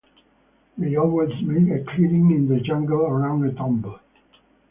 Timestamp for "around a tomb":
3.05-3.85